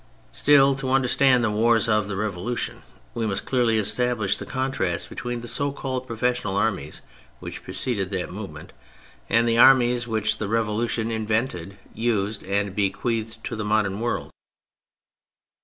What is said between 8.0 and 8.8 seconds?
that movement